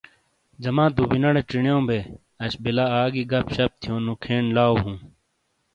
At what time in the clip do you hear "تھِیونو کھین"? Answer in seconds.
3.81-4.43